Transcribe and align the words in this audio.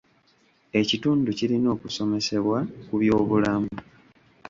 Ekitundu 0.79 1.29
kirina 1.37 1.67
okusomesebwa 1.75 2.57
ku 2.85 2.93
byobulamu. 3.01 3.71